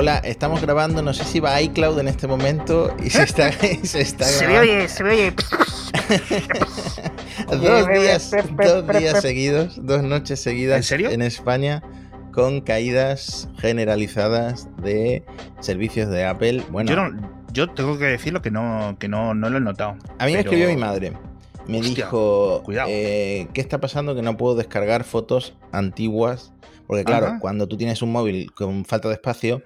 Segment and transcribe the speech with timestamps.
[0.00, 3.52] Hola, estamos grabando, no sé si va iCloud en este momento y se está,
[3.82, 4.72] se está Se me grabando.
[4.72, 5.34] oye, se me oye.
[7.46, 11.10] dos días, dos días seguidos, dos noches seguidas ¿En serio?
[11.10, 11.82] en España
[12.32, 15.22] con caídas generalizadas de
[15.60, 16.62] servicios de Apple.
[16.70, 19.96] Bueno, Yo, no, yo tengo que decirlo que no, que no, no lo he notado.
[20.18, 21.12] a mí me escribió mi madre.
[21.66, 22.88] Me Hostia, dijo, cuidado.
[22.90, 24.14] eh, ¿qué está pasando?
[24.14, 26.54] Que no puedo descargar fotos antiguas.
[26.90, 27.38] Porque claro, Ajá.
[27.40, 29.62] cuando tú tienes un móvil con falta de espacio,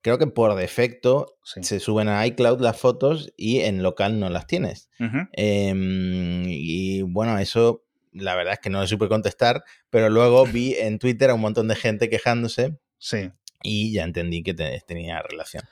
[0.00, 1.62] creo que por defecto sí.
[1.62, 4.88] se suben a iCloud las fotos y en local no las tienes.
[5.32, 10.74] Em, y bueno, eso la verdad es que no le supe contestar, pero luego vi
[10.78, 13.30] en Twitter a un montón de gente quejándose Sí,
[13.62, 15.62] y ya entendí que te- tenía relación.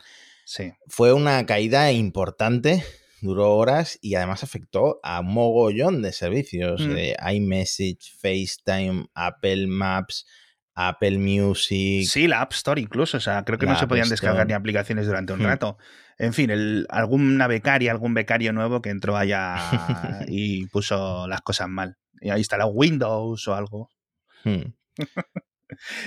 [0.45, 0.73] sí.
[0.87, 2.84] Fue una caída importante,
[3.23, 6.80] duró horas y además afectó a un mogollón de servicios.
[6.87, 6.97] Mm.
[6.97, 10.27] eh, iMessage, FaceTime, Apple Maps,
[10.75, 12.06] Apple Music.
[12.09, 13.17] Sí, la App Store incluso.
[13.17, 14.48] O sea, creo que no se podían descargar Store.
[14.48, 15.45] ni aplicaciones durante un Hmm.
[15.47, 15.78] rato.
[16.19, 19.56] En fin, el, alguna becaria, algún becario nuevo que entró allá
[20.28, 21.97] y puso las cosas mal.
[22.20, 23.91] Y ahí instaló Windows o algo.
[24.45, 24.73] Hmm.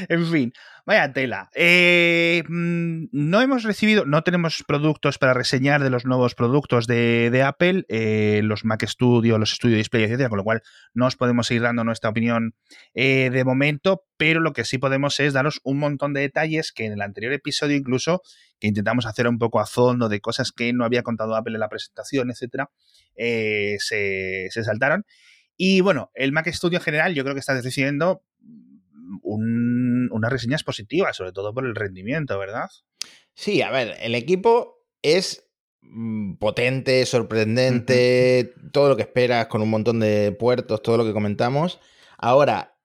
[0.09, 0.53] En fin,
[0.85, 1.49] vaya tela.
[1.53, 7.43] Eh, mm, no hemos recibido, no tenemos productos para reseñar de los nuevos productos de,
[7.45, 10.61] Apple, eh, los Mac Studio, los Studio Display, etcétera, con lo cual
[10.93, 12.55] no os podemos ir dando nuestra opinión
[12.93, 16.85] eh, de momento, pero lo que sí podemos es daros un montón de detalles que
[16.85, 18.21] en el anterior episodio incluso,
[18.59, 21.59] que intentamos hacer un poco a fondo de cosas que no había contado Apple en
[21.59, 22.69] la presentación, etcétera,
[23.15, 25.05] se, se saltaron.
[25.57, 28.23] Y bueno, el Mac Studio en general yo creo que está recibiendo
[29.21, 32.67] un- unas reseñas positivas, sobre todo por el rendimiento, ¿verdad?
[33.33, 35.41] Sí, a ver, el equipo es
[35.81, 41.13] mm, potente, sorprendente, todo lo que esperas, con un montón de puertos, todo lo que
[41.13, 41.79] comentamos.
[42.17, 42.77] Ahora,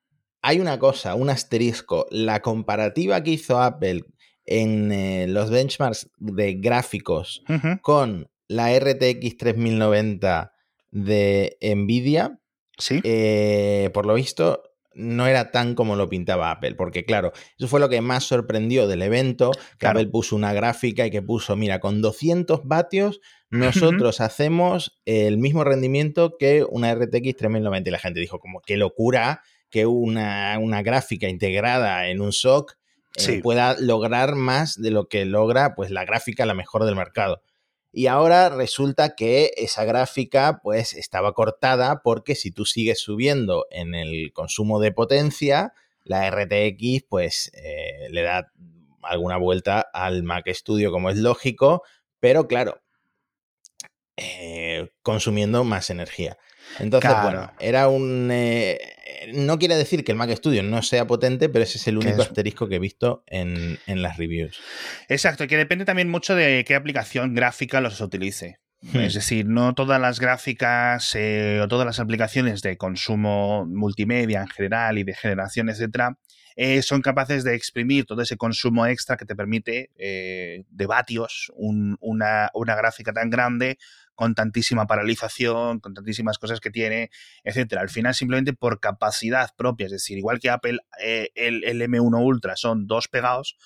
[0.43, 2.07] hay una cosa, un asterisco.
[2.11, 4.05] La comparativa que hizo Apple
[4.45, 7.43] en eh, los benchmarks de gráficos
[7.83, 10.53] con la RTX 3090
[10.91, 12.39] de Nvidia,
[12.79, 13.01] Sí.
[13.05, 14.63] eh, por lo visto,
[15.01, 18.87] no era tan como lo pintaba Apple, porque claro, eso fue lo que más sorprendió
[18.87, 19.99] del evento, que Claro.
[19.99, 23.21] Apple puso una gráfica y que puso, mira, con 200 vatios
[23.53, 28.77] nosotros hacemos el mismo rendimiento que una RTX 3090 y la gente dijo como, qué
[28.77, 32.77] locura que una, una gráfica integrada en un SOC eh,
[33.21, 33.39] Sí.
[33.43, 37.43] pueda lograr más de lo que logra pues la gráfica la mejor del mercado.
[37.93, 43.95] Y ahora resulta que esa gráfica pues estaba cortada porque si tú sigues subiendo en
[43.95, 45.75] el consumo de potencia,
[46.05, 48.53] la RTX pues eh, le da
[49.03, 51.83] alguna vuelta al Mac Studio como es lógico,
[52.21, 52.81] pero claro,
[54.17, 56.39] eh, consumiendo más energía.
[56.79, 57.23] Entonces, Claro.
[57.29, 58.29] bueno, era un...
[58.33, 58.79] eh,
[59.35, 62.23] no quiere decir que el Mac Studio no sea potente, pero ese es el único
[62.23, 64.59] es- asterisco que he visto en, en las reviews.
[65.09, 68.61] Exacto, que depende también mucho de qué aplicación gráfica los utilice.
[68.83, 69.01] Hmm.
[69.01, 74.49] Es decir, no todas las gráficas eh, o todas las aplicaciones de consumo multimedia en
[74.49, 76.17] general y de generación, etcétera,
[76.57, 81.53] eh, son capaces de exprimir todo ese consumo extra que te permite eh, de vatios
[81.57, 83.77] un- una, una gráfica tan grande
[84.21, 87.09] con tantísima paralización, con tantísimas cosas que tiene,
[87.43, 87.81] etcétera.
[87.81, 92.23] Al final, simplemente por capacidad propia, es decir, igual que Apple, eh, el, el M1
[92.23, 93.57] Ultra son dos pegados,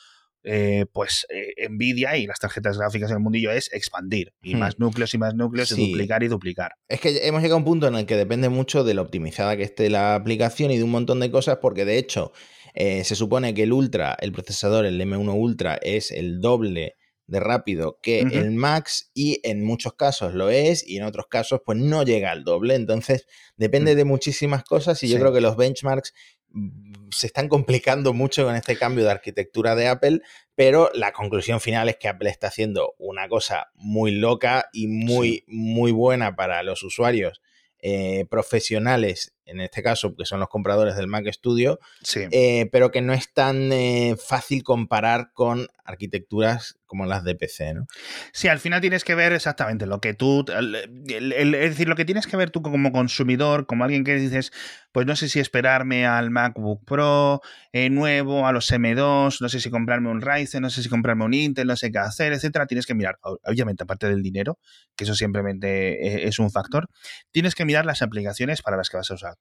[0.44, 4.58] eh, pues eh, Nvidia y las tarjetas gráficas en el mundillo es expandir y Hmm.
[4.60, 5.82] más núcleos y más núcleos Sí.
[5.82, 6.74] y duplicar y duplicar.
[6.88, 9.56] Es que hemos llegado a un punto en el que depende mucho de lo optimizada
[9.56, 12.30] que esté la aplicación y de un montón de cosas, porque de hecho
[12.74, 16.94] eh, se supone que el Ultra, el procesador, el M1 Ultra, es el doble
[17.26, 21.60] de rápido que el Max y en muchos casos lo es y en otros casos
[21.64, 22.74] pues no llega al doble.
[22.74, 23.26] Entonces
[23.56, 23.96] depende Mm.
[23.96, 26.12] de muchísimas cosas y yo creo que los benchmarks
[26.50, 30.20] mm, se están complicando mucho con este cambio de arquitectura de Apple,
[30.54, 35.44] pero la conclusión final es que Apple está haciendo una cosa muy loca y muy,
[35.46, 37.40] muy buena para los usuarios
[37.78, 42.20] eh, profesionales, en este caso, que son los compradores del Mac Studio, Sí.
[42.30, 47.74] eh, pero que no es tan eh, fácil comparar con arquitecturas como las de PC,
[47.74, 47.86] ¿no?
[48.32, 50.44] Sí, al final tienes que ver exactamente lo que tú.
[50.48, 50.74] el-
[51.08, 54.14] el- el- es decir, lo que tienes que ver tú como consumidor, como alguien que
[54.14, 54.52] dices,
[54.92, 57.40] pues no sé si esperarme al MacBook Pro
[57.72, 61.24] eh, nuevo, a los M2, no sé si comprarme un Ryzen, no sé si comprarme
[61.24, 62.66] un Intel, no sé qué hacer, etcétera.
[62.66, 64.58] Tienes que mirar, obviamente, aparte del dinero,
[64.96, 66.88] que eso simplemente es un factor,
[67.32, 69.33] tienes que mirar las aplicaciones para las que vas a usar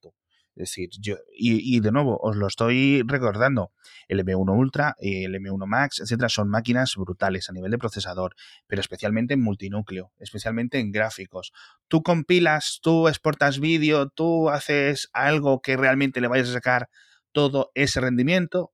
[0.56, 3.72] Es decir, yo, y, y de nuevo, os lo estoy recordando,
[4.06, 8.36] el M1 Ultra, el M1 Max, etcétera, son máquinas brutales a nivel de procesador,
[8.68, 11.52] pero especialmente en multinúcleo, especialmente en gráficos.
[11.88, 16.88] Tú compilas, tú exportas vídeo, tú haces algo que realmente le vayas a sacar
[17.32, 18.70] todo ese rendimiento.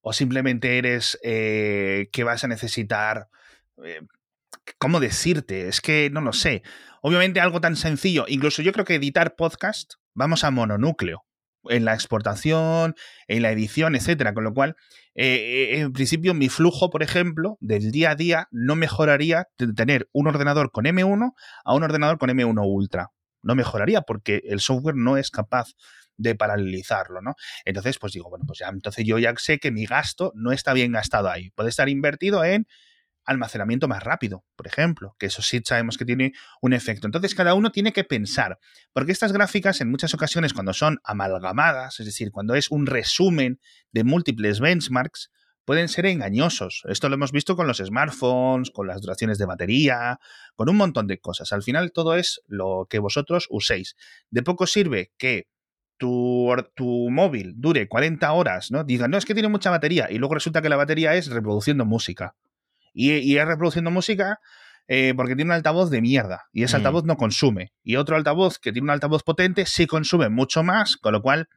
[0.00, 3.28] o simplemente eres eh, que vas a necesitar...
[3.84, 4.00] Eh,
[4.78, 5.68] ¿Cómo decirte?
[5.68, 6.62] Es que no lo sé.
[7.02, 11.24] Obviamente algo tan sencillo, incluso yo creo que editar podcast, vamos a mononúcleo
[11.64, 12.94] en la exportación,
[13.26, 14.34] en la edición, etcétera.
[14.34, 14.76] Con lo cual,
[15.14, 20.28] eh, en principio, mi flujo, por ejemplo, del día a día no mejoraría tener un
[20.28, 21.32] ordenador con M1
[21.64, 23.10] a un ordenador con M1 Ultra.
[23.42, 25.74] No mejoraría porque el software no es capaz
[26.16, 27.34] de paralelizarlo, ¿no?
[27.64, 30.72] Entonces, pues digo, bueno, pues ya, entonces yo ya sé que mi gasto no está
[30.72, 31.50] bien gastado ahí.
[31.50, 32.66] Puede estar invertido en
[33.28, 36.32] almacenamiento más rápido, por ejemplo, que eso sí sabemos que tiene
[36.62, 37.06] un efecto.
[37.06, 38.58] Entonces, cada uno tiene que pensar,
[38.92, 43.60] porque estas gráficas en muchas ocasiones cuando son amalgamadas, es decir, cuando es un resumen
[43.92, 45.30] de múltiples benchmarks,
[45.66, 46.82] pueden ser engañosos.
[46.88, 50.18] Esto lo hemos visto con los smartphones, con las duraciones de batería,
[50.56, 51.52] con un montón de cosas.
[51.52, 53.94] Al final todo es lo que vosotros uséis.
[54.30, 55.48] De poco sirve que
[55.98, 58.82] tu, tu, móvil dure 40 horas, ¿no?
[58.84, 61.84] Digan, no, es que tiene mucha batería, y luego resulta que la batería es reproduciendo
[61.84, 62.34] música.
[63.00, 64.40] Y, es reproduciendo música
[64.88, 66.78] eh, porque tiene un altavoz de mierda, y ese mm.
[66.78, 67.72] altavoz no consume.
[67.82, 71.48] Y otro altavoz que tiene un altavoz potente sí consume mucho más, con lo cual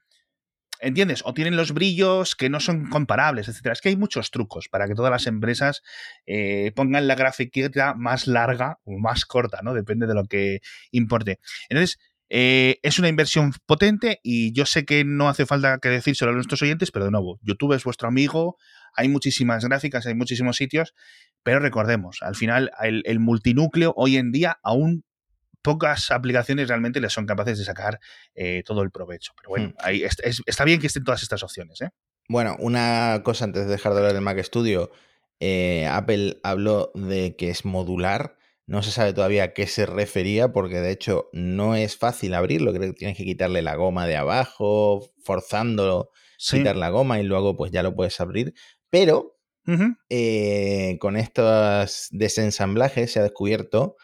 [0.82, 1.22] ¿Entiendes?
[1.26, 3.74] O tienen los brillos que no son comparables, etcétera.
[3.74, 5.84] Es que hay muchos trucos para que todas las empresas
[6.26, 9.76] eh, pongan la gráfica más larga o más corta, ¿no?
[9.76, 11.40] Depende de lo que importe.
[11.70, 12.00] Entonces,
[12.34, 16.34] eh, es una inversión potente y yo sé que no hace falta que decírselo a
[16.34, 18.56] nuestros oyentes, pero de nuevo, YouTube es vuestro amigo,
[18.96, 20.96] hay muchísimas gráficas, hay muchísimos sitios,
[21.44, 25.04] pero recordemos, al final el, multinúcleo hoy en día aún
[25.62, 28.00] pocas aplicaciones realmente le son capaces de sacar
[28.34, 29.34] eh, todo el provecho.
[29.36, 30.42] Pero bueno, hmm.
[30.46, 31.82] está bien que estén todas estas opciones.
[31.82, 31.90] ¿eh?
[32.30, 34.90] Bueno, una cosa antes de dejar de hablar del Mac Studio.
[35.90, 38.38] Apple habló de que es modular.
[38.72, 42.72] No se sabe todavía a qué se refería, porque de hecho no es fácil abrirlo.
[42.72, 47.58] Creo que tienes que quitarle la goma de abajo, forzándolo, quitar la goma y luego
[47.58, 48.54] pues ya lo puedes abrir.
[48.90, 49.38] Pero
[50.08, 53.98] eh, con estos desensamblajes se ha descubierto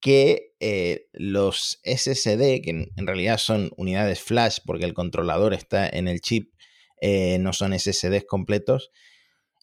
[0.00, 6.08] que eh, los SSD, que en, realidad son unidades flash porque el controlador está en
[6.08, 6.54] el chip,
[7.02, 8.90] eh, no son SSDs completos,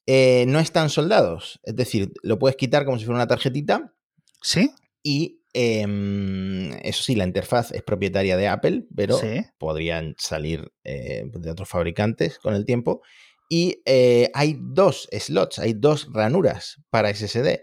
[0.06, 1.60] no están soldados.
[1.64, 3.96] Es decir, lo puedes quitar como si fuera una tarjetita
[4.42, 4.72] Sí.
[5.04, 9.20] Y em, eso sí, la interfaz es propietaria de Apple, pero
[9.58, 13.02] podrían salir eh, de otros fabricantes con el tiempo.
[13.50, 17.60] Y eh, hay dos slots, hay dos ranuras para SSD.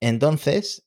[0.00, 0.86] Entonces,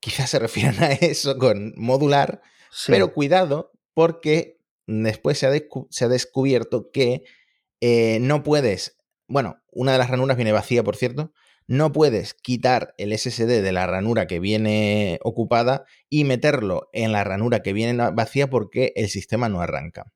[0.00, 2.42] quizás se refieran a eso con modular,
[2.88, 7.22] pero cuidado porque después se ha, descubierto que
[7.80, 8.98] eh, no puedes,
[9.28, 11.32] bueno, una de las ranuras viene vacía, por cierto,
[11.66, 17.24] no puedes quitar el SSD de la ranura que viene ocupada y meterlo en la
[17.24, 20.12] ranura que viene vacía porque el sistema no arranca.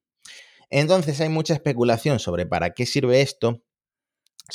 [0.70, 3.62] Entonces hay mucha especulación sobre para qué sirve esto.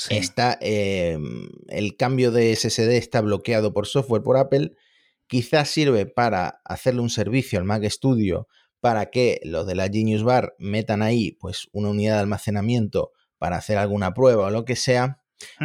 [0.09, 4.71] Está, em, el cambio de SSD está bloqueado por software por Apple.
[5.27, 8.47] Quizás sirve para hacerle un servicio al Mac Studio
[8.79, 13.57] para que los de la Genius Bar metan ahí pues una unidad de almacenamiento para
[13.57, 15.22] hacer alguna prueba o lo que sea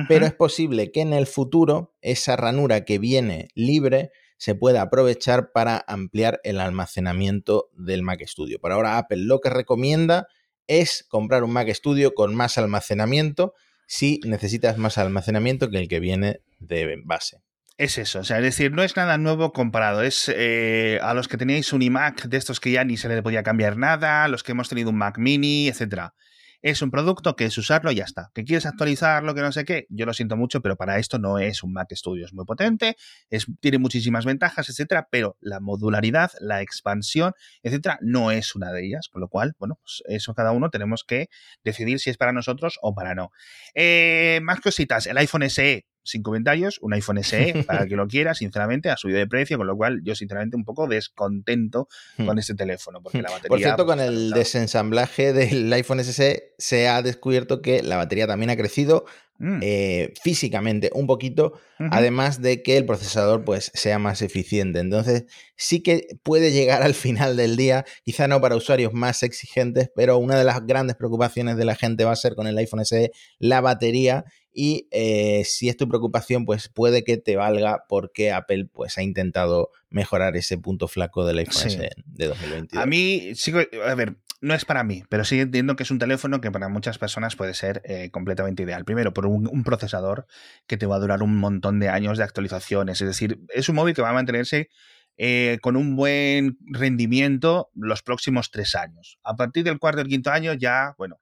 [0.08, 5.52] pero es posible que en el futuro esa ranura que viene libre se pueda aprovechar
[5.52, 8.60] para ampliar el almacenamiento del Mac Studio.
[8.60, 10.28] Por ahora Apple lo que recomienda
[10.66, 13.54] es comprar un Mac Studio con más almacenamiento
[13.87, 17.40] si necesitas más almacenamiento que el que viene de base.
[17.78, 20.02] Es eso, o sea, es decir, no es nada nuevo comparado.
[20.02, 23.23] Es eh, a los que teníais un iMac de estos que ya ni se le
[23.23, 26.14] podía cambiar nada, los que hemos tenido un Mac Mini, etcétera.
[26.61, 28.31] Es un producto que es usarlo y ya está.
[28.35, 31.38] Que quieres actualizarlo, que no sé qué, yo lo siento mucho, pero para esto no
[31.38, 32.27] es un Mac Studio.
[32.27, 32.97] Es muy potente,
[33.31, 38.87] es, tiene muchísimas ventajas, etcétera, pero la modularidad, la expansión, etcétera, no es una de
[38.87, 39.09] ellas.
[39.09, 41.29] Con lo cual, bueno, pues eso cada uno tenemos que
[41.62, 43.31] decidir si es para nosotros o para no.
[43.75, 45.07] Eh, más cositas.
[45.07, 49.19] El iPhone SE sin comentarios, un iPhone SE, para que lo quiera, sinceramente, ha subido
[49.19, 52.27] de precio, con lo cual yo, sinceramente, un poco descontento hmm.
[52.27, 53.49] con este teléfono, porque la batería...
[53.49, 58.50] Por cierto, con el desensamblaje del iPhone SE se ha descubierto que la batería también
[58.50, 59.05] ha crecido
[59.38, 59.59] mm.
[59.62, 64.81] eh, físicamente un poquito, además de que el procesador pues sea más eficiente.
[64.81, 69.91] Entonces, sí que puede llegar al final del día, quizá no para usuarios más exigentes,
[69.95, 72.85] pero una de las grandes preocupaciones de la gente va a ser con el iPhone
[72.85, 74.25] SE la batería
[74.61, 79.05] y eh, si es tu preocupación, pues puede que te valga porque Apple pues ha
[79.05, 82.83] intentado mejorar ese punto flaco del iPhone de 2022.
[82.83, 86.00] A mí, sigo, a ver, no es para mí, pero sí entiendo que es un
[86.00, 88.85] teléfono que para muchas personas puede ser eh, completamente ideal.
[88.85, 90.27] Primero, por un, procesador
[90.67, 93.00] que te va a durar un montón de años de actualizaciones.
[93.00, 94.71] Es decir, es un móvil que va a mantenerse
[95.19, 99.21] eh, con un buen rendimiento los próximos tres años.
[99.23, 101.21] A partir del cuarto o quinto año ya, bueno,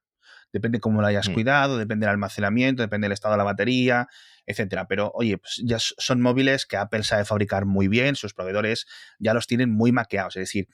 [0.56, 1.34] Depende cómo lo hayas Mm.
[1.34, 4.08] cuidado, depende del almacenamiento, depende del estado de la batería,
[4.46, 4.86] etcétera.
[4.88, 8.86] Pero oye, pues ya son móviles que Apple sabe fabricar muy bien, sus proveedores
[9.18, 10.36] ya los tienen muy maqueados.
[10.36, 10.66] Es decir,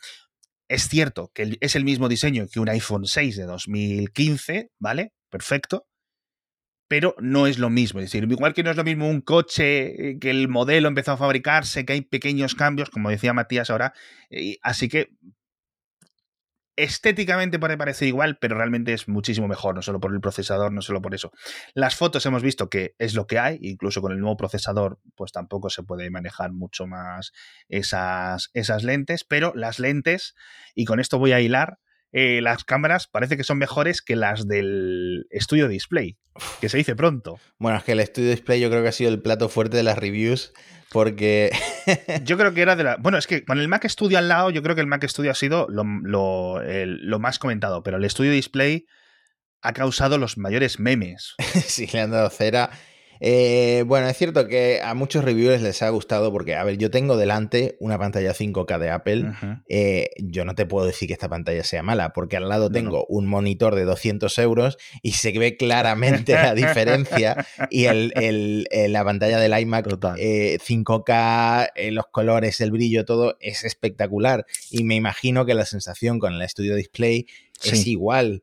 [0.69, 5.13] es cierto que es el mismo diseño que un iPhone 6 de 2015, ¿vale?
[5.29, 5.87] Perfecto.
[6.89, 8.01] Pero no es lo mismo.
[8.01, 11.13] Es decir, igual que no es lo mismo un coche eh, que el modelo empezó
[11.13, 13.95] a fabricarse, que hay pequeños cambios, como decía Matías ahora.
[14.31, 15.09] eh, así que
[16.77, 20.83] estéticamente puede parecer igual, pero realmente es muchísimo mejor, no solo por el procesador, no
[20.83, 21.33] solo por eso.
[21.75, 25.33] Las fotos hemos visto que es lo que hay, incluso con el nuevo procesador, pues
[25.33, 27.33] tampoco se puede manejar mucho más
[27.69, 30.35] esas, esas lentes, pero las lentes,
[30.75, 31.79] y con esto voy a hilar,
[32.13, 36.17] eh, las cámaras parece que son mejores que las del estudio display,
[36.61, 37.39] que se dice pronto.
[37.59, 39.83] Bueno, es que el Studio Display yo creo que ha sido el plato fuerte de
[39.83, 40.53] las reviews
[40.91, 41.51] porque
[42.25, 42.97] Yo creo que era de la.
[42.97, 45.31] Bueno, es que con el Mac Studio al lado, yo creo que el Mac Studio
[45.31, 48.85] ha sido lo, lo- el- lo más comentado, pero el Studio Display
[49.63, 51.35] ha causado los mayores memes.
[51.67, 52.71] sí le han dado cera.
[53.25, 56.91] Eh, bueno, es cierto que a muchos reviewers les ha gustado porque, a ver, yo
[56.91, 59.33] tengo delante una pantalla 5K de Apple.
[59.69, 62.99] Eh, yo no te puedo decir que esta pantalla sea mala, porque al lado tengo
[62.99, 63.05] no.
[63.09, 67.47] un monitor de 200 euros y se ve claramente la diferencia.
[67.71, 70.17] Y el, el- la pantalla del iMac Total.
[70.19, 74.47] eh, 5K, eh, los colores, el brillo, todo es espectacular.
[74.71, 77.27] Y me imagino que la sensación con el Studio Display
[77.63, 78.43] es igual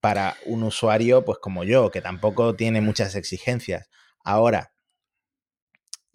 [0.00, 3.90] para un usuario, pues como yo, que tampoco tiene muchas exigencias.
[4.24, 4.72] Ahora,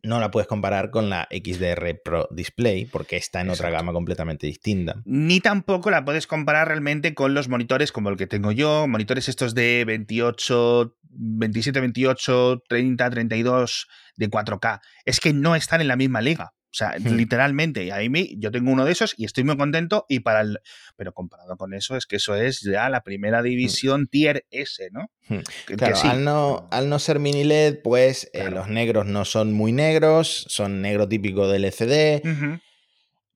[0.05, 4.47] no la puedes comparar con la XDR Pro Display porque está en otra gama completamente
[4.47, 5.01] distinta.
[5.05, 9.29] Ni tampoco la puedes comparar realmente con los monitores como el que tengo yo, monitores
[9.29, 14.81] estos de 28, 27, 28, 30, 32 de 4K.
[15.05, 16.53] Es que no están en la misma liga.
[16.75, 17.15] O sea, Hmm.
[17.15, 20.41] literalmente, y a mí yo tengo uno de esos y estoy muy contento y para
[20.41, 20.59] el
[20.97, 25.09] pero comparado con eso es que eso es ya la primera división tier S, ¿no?
[25.29, 25.37] Hmm.
[25.37, 26.05] Que- que Claro, sí.
[26.09, 30.45] al, no, al no ser mini LED, pues eh, los negros no son muy negros,
[30.49, 32.59] son negro típico del LCD, Ujú.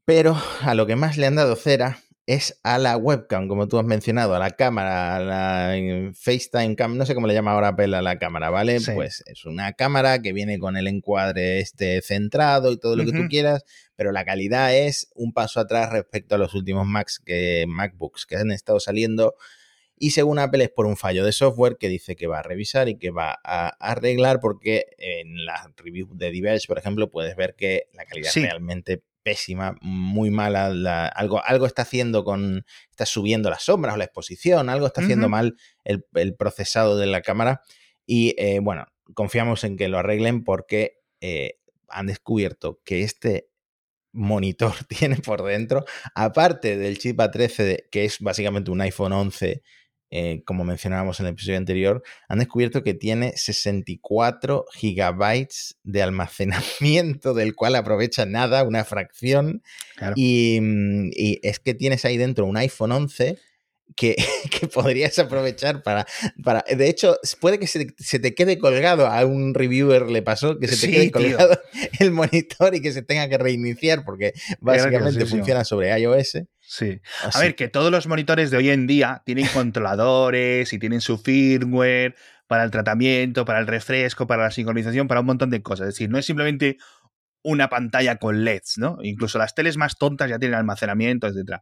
[0.03, 3.79] pero a lo que más le han dado cera es a la webcam, como tú
[3.79, 7.69] has mencionado, a la cámara, a la FaceTime cam, no sé cómo le llama ahora
[7.69, 8.79] Apple a la cámara, ¿vale?
[8.79, 8.91] Sí.
[8.93, 13.13] Pues es una cámara que viene con el encuadre este centrado y todo lo que
[13.13, 13.63] tú quieras,
[13.95, 18.36] pero la calidad es un paso atrás respecto a los últimos Macs que, MacBooks que
[18.36, 19.33] han estado saliendo.
[19.98, 22.89] Y según Apple es por un fallo de software que dice que va a revisar
[22.89, 27.55] y que va a arreglar porque en la review de Diverge, por ejemplo, puedes ver
[27.55, 28.43] que la calidad Sí.
[28.43, 30.70] realmente pésima, muy mala.
[30.70, 32.66] la- algo, algo está haciendo con...
[32.90, 37.06] Está subiendo las sombras o la exposición, algo está haciendo mal el, el procesado de
[37.08, 37.62] la cámara.
[38.06, 43.50] Y eh, bueno, confiamos en que lo arreglen porque eh, han descubierto que este
[44.12, 45.86] monitor tiene por dentro,
[46.16, 49.62] aparte del chip A13, de- que es básicamente un iPhone 11,
[50.12, 57.34] eh, como mencionábamos en el episodio anterior, han descubierto que tiene 64 gigabytes de almacenamiento,
[57.34, 59.62] del cual aprovecha nada, una fracción.
[59.96, 60.13] Claro.
[60.18, 63.38] Y, mm, y es que tienes ahí dentro un iPhone 11
[63.96, 64.15] que,
[64.60, 66.05] que podrías aprovechar para,
[66.43, 66.63] para...
[66.75, 70.67] De hecho, puede que se, se te quede colgado, a un reviewer le pasó, que
[70.67, 71.12] se te Sí, quede tío.
[71.38, 71.60] colgado
[72.00, 76.39] el monitor y que se tenga que reiniciar porque básicamente funciona sobre iOS.
[76.62, 77.01] Sí.
[77.34, 81.17] A ver, que todos los monitores de hoy en día tienen controladores y tienen su
[81.17, 82.15] firmware
[82.48, 85.88] para el tratamiento, para el refresco, para la sincronización, para un montón de cosas.
[85.88, 86.77] Es decir, no es simplemente
[87.41, 88.98] una pantalla con LEDs, ¿no?
[89.01, 91.62] Incluso las teles más tontas ya tienen almacenamiento, etcétera.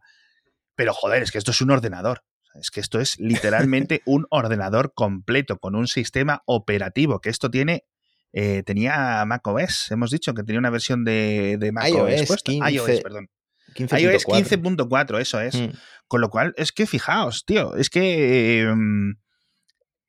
[0.78, 2.22] Pero joder, es que esto es un ordenador.
[2.54, 7.84] Es que esto es literalmente un ordenador completo con un sistema operativo, que esto tiene
[8.32, 12.52] eh, tenía macOS, hemos dicho que tenía una versión de, de macOS iOS puesta.
[12.52, 12.70] 15.
[12.70, 13.28] iOS, perdón.
[13.74, 14.00] 15.4.
[14.00, 15.54] iOS 15.4, eso es.
[15.56, 15.70] Mm.
[16.06, 18.72] Con lo cual, es que fijaos, tío, es que eh,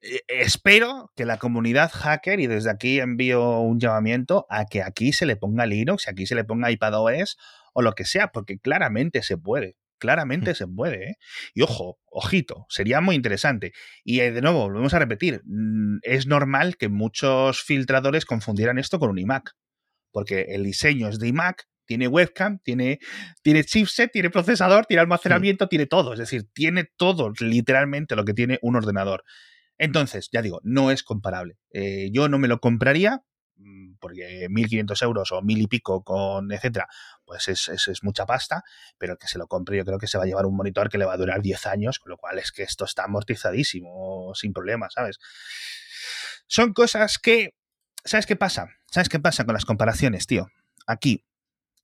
[0.02, 5.14] eh, espero que la comunidad hacker, y desde aquí envío un llamamiento a que aquí
[5.14, 7.38] se le ponga Linux, aquí se le ponga iPadOS
[7.74, 9.78] o lo que sea, porque claramente se puede.
[10.00, 11.16] Claramente se puede, ¿eh?
[11.54, 13.74] Y ojo, ojito, sería muy interesante.
[14.04, 18.98] Y eh, de nuevo, volvemos a repetir, mm, es normal que muchos filtradores confundieran esto
[19.00, 19.52] con un iMac,
[20.12, 23.00] porque el diseño es de iMac, tiene webcam, tiene,
[23.42, 26.14] tiene chipset, tiene procesador, tiene almacenamiento, tiene todo.
[26.14, 29.24] Es decir, tiene todo, literalmente, lo que tiene un ordenador.
[29.80, 31.58] Entonces, ya digo, no es comparable.
[31.72, 33.29] Eh, yo no me lo compraría mm,
[34.00, 36.88] porque 1.500 euros o mil y pico con etcétera,
[37.26, 38.64] pues es, es, es, mucha pasta,
[38.98, 40.90] pero el que se lo compre yo creo que se va a llevar un monitor
[40.90, 44.34] que le va a durar 10 años, con lo cual es que esto está amortizadísimo,
[44.36, 45.20] sin problema, ¿sabes?
[46.48, 47.56] Son cosas que...
[48.04, 48.70] ¿Sabes qué pasa?
[48.90, 50.48] ¿Sabes qué pasa con las comparaciones, tío?
[50.88, 51.26] Aquí,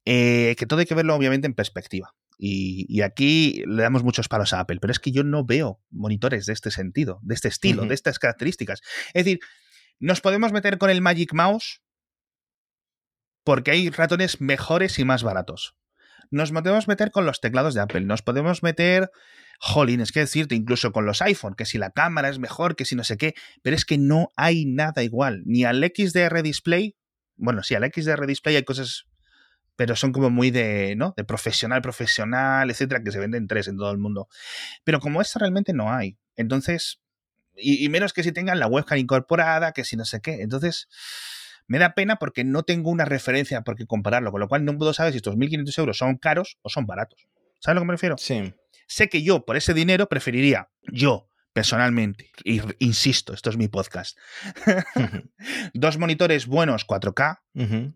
[0.05, 2.15] eh, que todo hay que verlo obviamente en perspectiva.
[2.38, 6.46] Y, aquí le damos muchos palos a Apple, pero es que yo no veo monitores
[6.46, 8.82] de este sentido, de este estilo, de estas características.
[9.13, 9.39] Es decir,
[10.00, 11.82] nos podemos meter con el Magic Mouse
[13.44, 15.75] porque hay ratones mejores y más baratos.
[16.32, 19.12] Nos podemos meter con los teclados de Apple, nos podemos meter,
[19.60, 22.86] jolín, es que decirte, incluso con los iPhone, que si la cámara es mejor, que
[22.86, 26.98] si no sé qué, pero es que no hay nada igual, ni al XDR Display,
[27.36, 29.06] bueno, sí, al XDR Display hay cosas
[29.75, 31.14] pero son como muy de, ¿no?
[31.18, 34.28] De profesional, profesional, etcétera, que se venden tres en todo el mundo.
[34.84, 36.18] Pero como esta realmente no hay.
[36.36, 37.02] Entonces,
[37.58, 40.42] y, menos que si tengan la webcam incorporada, que si no sé qué.
[40.42, 40.88] Entonces,
[41.68, 44.78] me da pena porque no tengo una referencia por qué compararlo, con lo cual no
[44.78, 47.28] puedo saber si estos 1.500 euros son caros o son baratos.
[47.60, 48.18] ¿Sabes a lo que me refiero?
[48.18, 48.54] Sí.
[48.88, 54.18] Sé que yo, por ese dinero, preferiría, yo, personalmente, y insisto, esto es mi podcast,
[55.74, 57.40] dos monitores buenos 4K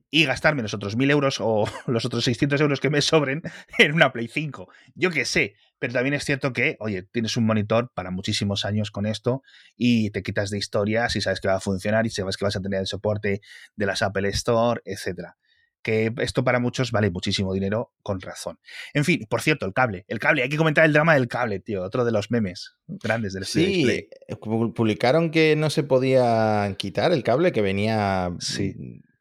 [0.09, 3.41] y gastarme los otros 1000 euros o los otros 600 euros que me sobren
[3.77, 4.69] en una Play 5.
[4.95, 8.91] Yo qué sé, pero también es cierto que, oye, tienes un monitor para muchísimos años
[8.91, 9.43] con esto
[9.75, 12.55] y te quitas de historias y sabes que va a funcionar y sabes que vas
[12.55, 13.41] a tener el soporte
[13.75, 15.35] de las Apple Store, etcétera
[15.81, 18.59] que esto para muchos vale muchísimo dinero, con razón.
[18.93, 20.05] En fin, por cierto, el cable.
[20.07, 21.83] El cable, hay que comentar el drama del cable, tío.
[21.83, 27.23] Otro de los memes grandes del Sí, eh, publicaron que no se podía quitar el
[27.23, 28.31] cable que venía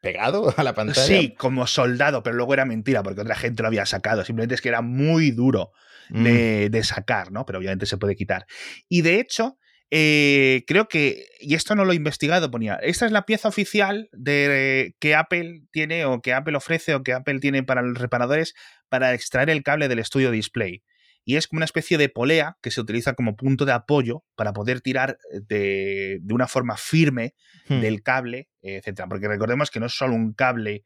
[0.01, 1.05] pegado a la pantalla.
[1.05, 4.25] Sí, como soldado, pero luego era mentira porque otra gente lo había sacado.
[4.25, 5.71] Simplemente es que era muy duro
[6.09, 6.71] de, mm.
[6.71, 7.45] de sacar, ¿no?
[7.45, 8.45] Pero obviamente se puede quitar.
[8.87, 9.58] Y de hecho,
[9.91, 14.09] eh, creo que, y esto no lo he investigado, ponía, esta es la pieza oficial
[14.11, 18.53] de que Apple tiene o que Apple ofrece o que Apple tiene para los reparadores
[18.87, 20.83] para extraer el cable del estudio display.
[21.25, 24.53] Y es como una especie de polea que se utiliza como punto de apoyo para
[24.53, 27.35] poder tirar de, de una forma firme
[27.67, 27.81] hmm.
[27.81, 29.07] del cable, etcétera.
[29.07, 30.85] Porque recordemos que no es solo un cable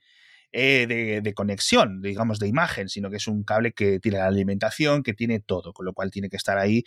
[0.52, 4.28] eh, de, de, conexión, digamos, de imagen, sino que es un cable que tiene la
[4.28, 6.84] alimentación, que tiene todo, con lo cual tiene que estar ahí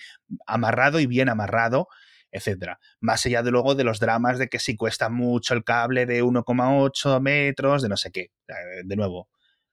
[0.47, 1.89] amarrado y bien amarrado
[2.31, 2.79] etcétera.
[3.01, 6.23] Más allá de luego de los dramas de que si cuesta mucho el cable de
[6.23, 8.31] 1,8 metros, de no sé qué.
[8.49, 9.29] Eh, de nuevo,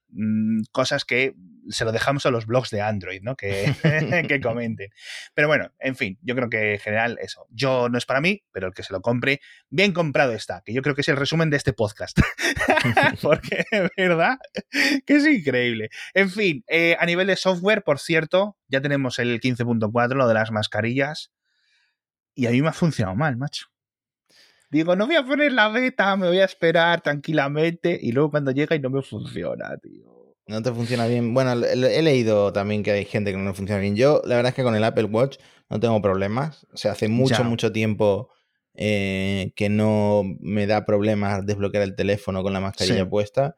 [0.09, 1.35] mm, cosas que
[1.69, 3.35] se lo dejamos a los blogs de Android, ¿no?
[3.35, 3.73] Que,
[4.29, 4.89] que, comenten.
[5.33, 7.47] Pero bueno, en fin, yo creo que en general eso.
[7.49, 9.39] Yo no es para mí, pero el que se lo compre,
[9.69, 12.19] bien comprado está, que yo creo que es el resumen de este podcast.
[13.21, 13.65] Porque,
[13.97, 14.37] ¿verdad?
[15.05, 15.89] Que es increíble.
[16.13, 20.33] En fin, eh, a nivel de software, por cierto, ya tenemos el 15.4, lo de
[20.33, 21.31] las mascarillas.
[22.35, 23.67] Y a mí me ha funcionado mal, macho.
[24.69, 28.51] Digo, no voy a poner la beta, me voy a esperar tranquilamente y luego cuando
[28.51, 30.35] llega y no me funciona, tío.
[30.47, 31.33] No te funciona bien.
[31.33, 33.95] Bueno, he leído también que hay gente que no funciona bien.
[33.95, 35.37] Yo, la verdad es que con el Apple Watch
[35.69, 36.65] no tengo problemas.
[36.73, 38.29] O sea, hace mucho, mucho tiempo
[38.73, 43.55] eh, que no me da problemas desbloquear el teléfono con la mascarilla puesta.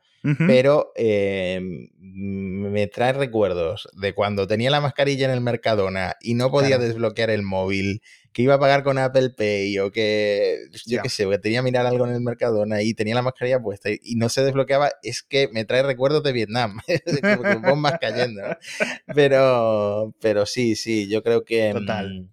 [0.48, 6.50] Pero eh, me trae recuerdos de cuando tenía la mascarilla en el Mercadona y no
[6.50, 8.02] podía desbloquear el móvil
[8.36, 11.64] que iba a pagar con Apple Pay o que yo qué sé, que tenía que
[11.64, 15.24] mirar algo en el Mercadona y tenía la mascarilla puesta y, no se desbloqueaba, es
[15.24, 16.82] que me trae recuerdos de Vietnam,
[17.38, 18.42] como bombas cayendo.
[19.16, 22.24] Pero, pero sí, sí, yo creo que, Total.
[22.24, 22.30] Mm,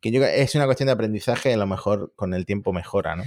[0.00, 3.22] que yo, es una cuestión de aprendizaje, a lo mejor con el tiempo mejora, ¿no?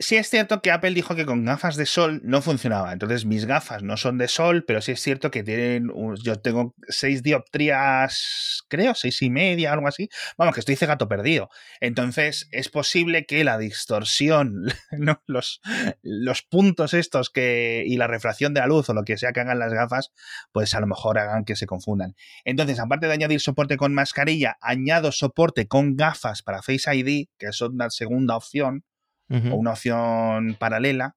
[0.00, 2.92] Sí es cierto que Apple dijo que con gafas de sol no funcionaba.
[2.92, 5.90] Entonces mis gafas no son de sol, pero sí es cierto que tienen,
[6.22, 10.08] yo tengo seis dioptrías, creo, seis y media, algo así.
[10.36, 11.48] Vamos, que estoy cegato perdido.
[11.80, 14.66] Entonces es posible que la distorsión,
[15.26, 15.60] los,
[16.02, 19.40] los puntos estos que, y la refracción de la luz o lo que sea que
[19.40, 20.12] hagan las gafas,
[20.52, 22.14] pues a lo mejor hagan que se confundan.
[22.44, 27.46] Entonces, aparte de añadir soporte con mascarilla, añado soporte con gafas para Face ID, que
[27.46, 28.84] es una segunda opción
[29.30, 31.16] o una opción paralela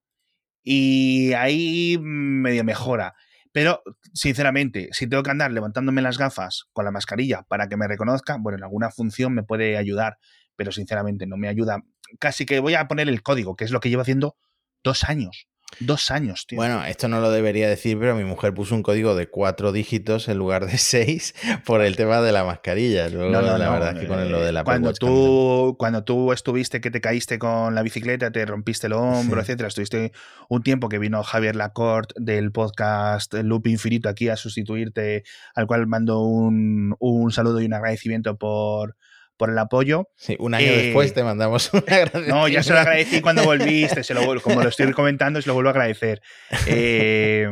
[0.64, 3.16] y ahí medio mejora.
[3.52, 7.88] Pero, sinceramente, si tengo que andar levantándome las gafas con la mascarilla para que me
[7.88, 10.18] reconozca, bueno, en alguna función me puede ayudar,
[10.56, 11.82] pero sinceramente no me ayuda.
[12.20, 14.38] Casi que voy a poner el código, que es lo que llevo haciendo
[14.84, 15.48] dos años.
[15.80, 16.58] Dos años, tío.
[16.58, 20.28] Bueno, esto no lo debería decir, pero mi mujer puso un código de cuatro dígitos
[20.28, 21.34] en lugar de seis
[21.66, 23.10] por el tema de la mascarilla.
[23.10, 26.32] Luego, no, no, la verdad es que con lo de la cuando tú, cuando tú
[26.34, 30.12] estuviste que te caíste con la bicicleta, te rompiste el hombro, etcétera, estuviste
[30.50, 35.24] un tiempo que vino Javier Lacorte del podcast Loop Infinito aquí a sustituirte,
[35.56, 38.96] al cual mando un, un saludo y un agradecimiento por,
[39.42, 40.08] por el apoyo.
[40.18, 42.32] Sí, un año después eh, te mandamos un agradecimiento.
[42.36, 45.56] No, ya se lo agradecí cuando volviste, se lo, como lo estoy comentando, se lo
[45.56, 46.22] vuelvo a agradecer.
[46.68, 47.48] Eh,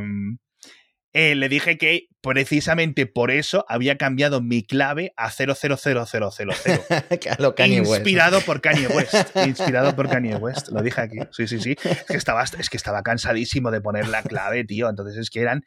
[1.14, 5.98] eh, le dije que precisamente por eso había cambiado mi clave a 000000.
[7.70, 9.36] inspirado por Kanye West.
[9.48, 10.68] Inspirado por Kanye West.
[10.68, 11.18] Lo dije aquí.
[11.32, 11.76] Sí, sí, sí.
[11.84, 14.88] Es que, estaba, es que estaba cansadísimo de poner la clave, tío.
[14.88, 15.64] Entonces es que eran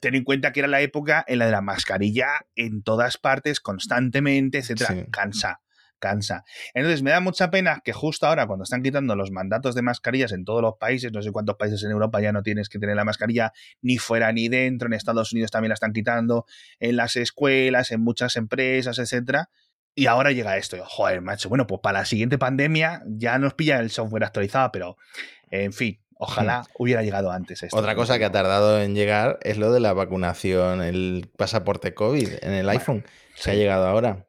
[0.00, 3.60] ten en cuenta que era la época en la de la mascarilla en todas partes,
[3.60, 5.06] constantemente, etcétera.
[5.10, 5.60] Cansa,
[5.98, 6.44] cansa.
[6.74, 10.32] Entonces me da mucha pena que justo ahora, cuando están quitando los mandatos de mascarillas
[10.32, 12.96] en todos los países, no sé cuántos países en Europa ya no tienes que tener
[12.96, 16.46] la mascarilla ni fuera ni dentro, en Estados Unidos también la están quitando,
[16.78, 19.50] en las escuelas, en muchas empresas, etcétera.
[19.94, 23.80] Y ahora llega esto, joder, macho, bueno, pues para la siguiente pandemia ya nos pilla
[23.80, 24.96] el software actualizado, pero
[25.50, 27.62] en fin, Ojalá hubiera llegado antes.
[27.62, 27.76] Esto.
[27.76, 32.28] Otra cosa que ha tardado en llegar es lo de la vacunación, el pasaporte COVID
[32.42, 33.04] en el iPhone,
[33.34, 34.26] Se ha llegado ahora.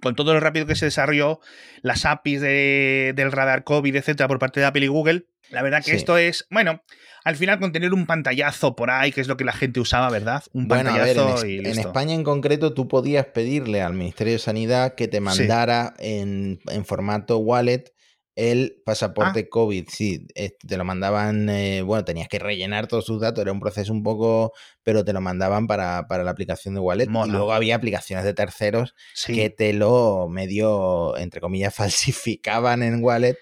[0.00, 1.40] Con todo lo rápido que se desarrolló,
[1.82, 5.92] las APIs del radar COVID, etcétera, por parte de Apple y Google, la verdad que
[5.92, 6.82] esto es, bueno,
[7.24, 10.08] al final con tener un pantallazo por ahí, que es lo que la gente usaba,
[10.08, 10.44] ¿verdad?
[10.52, 15.08] Un pantallazo en, en, España en concreto tú podías pedirle al Ministerio de Sanidad que
[15.08, 17.92] te mandara en, en, formato wallet
[18.34, 19.48] el pasaporte ah.
[19.50, 23.60] COVID, sí, te lo mandaban, eh, bueno, tenías que rellenar todos sus datos, era un
[23.60, 27.08] proceso un poco, pero te lo mandaban para, la aplicación de Wallet.
[27.08, 28.94] Y luego había aplicaciones de terceros
[29.26, 33.36] que te lo medio, entre comillas, falsificaban en Wallet.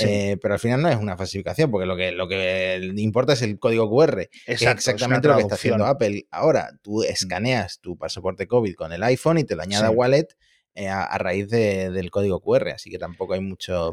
[0.00, 3.42] Eh, pero al final no es una falsificación, porque lo que, lo que importa es
[3.42, 4.28] el código QR.
[4.44, 6.26] es exactamente lo que está haciendo Apple.
[6.32, 7.04] Ahora, tú mm.
[7.04, 10.26] escaneas tu pasaporte COVID con el iPhone y te lo añade a Wallet
[10.74, 13.92] eh, a, raíz del código QR, así que tampoco hay mucho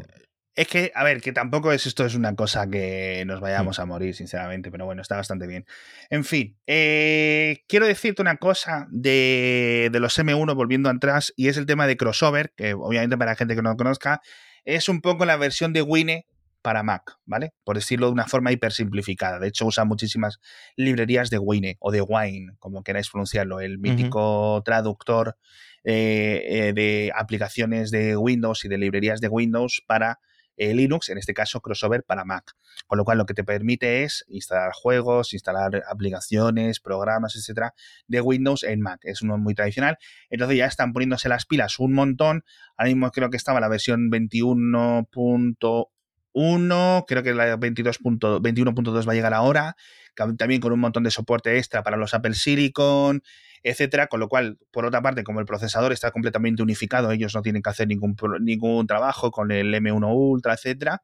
[0.54, 3.86] es que, a ver, que tampoco es esto es una cosa que nos vayamos a
[3.86, 5.64] morir, sinceramente, pero bueno, está bastante bien.
[6.10, 11.56] En fin, eh, quiero decirte una cosa de, de, los M1 volviendo atrás, y es
[11.56, 14.20] el tema de crossover, que obviamente para la gente que no lo conozca,
[14.64, 16.26] es un poco la versión de Wine
[16.62, 17.52] para Mac, ¿vale?
[17.64, 19.38] Por decirlo de una forma hiper simplificada.
[19.38, 20.38] De hecho, usa muchísimas
[20.76, 25.36] librerías de Wine o de Wine, como queráis pronunciarlo, el mítico traductor
[25.84, 30.20] eh, eh, de aplicaciones de Windows y de librerías de Windows para
[30.56, 32.52] eh, Linux, en este caso crossover para Mac.
[32.86, 37.74] Con lo cual lo que te permite es instalar juegos, instalar aplicaciones, programas, etcétera,
[38.06, 39.00] de Windows en Mac.
[39.02, 39.98] Es uno muy tradicional.
[40.30, 42.44] Entonces ya están poniéndose las pilas un montón.
[42.76, 49.34] Ahora mismo creo que estaba la versión 21.1, creo que la 22.21.2 va a llegar
[49.34, 49.76] ahora,
[50.14, 53.22] también con un montón de soporte extra para los Apple Silicon,
[53.62, 54.06] etcétera.
[54.08, 57.62] Con lo cual, por otra parte, como el procesador está completamente unificado, ellos no tienen
[57.62, 61.02] que hacer ningún, ningún trabajo con el M1 Ultra, etcétera.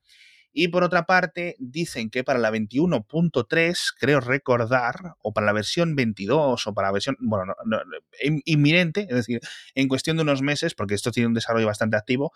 [0.53, 5.94] Y por otra parte, dicen que para la 21.3, creo recordar, o para la versión
[5.94, 7.55] 22, o para la versión, bueno,
[8.44, 9.40] inminente, es decir,
[9.75, 12.33] en cuestión de unos meses, porque esto tiene un desarrollo bastante activo,